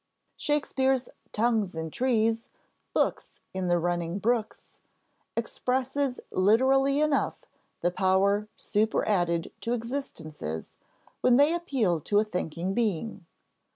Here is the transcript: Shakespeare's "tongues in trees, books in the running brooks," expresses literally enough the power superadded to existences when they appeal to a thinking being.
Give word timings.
Shakespeare's 0.35 1.09
"tongues 1.31 1.75
in 1.75 1.91
trees, 1.91 2.49
books 2.91 3.39
in 3.53 3.67
the 3.67 3.77
running 3.77 4.17
brooks," 4.17 4.79
expresses 5.37 6.19
literally 6.31 6.99
enough 6.99 7.45
the 7.81 7.91
power 7.91 8.47
superadded 8.57 9.51
to 9.61 9.73
existences 9.73 10.75
when 11.21 11.37
they 11.37 11.53
appeal 11.53 11.99
to 12.01 12.17
a 12.17 12.23
thinking 12.25 12.73
being. 12.73 13.27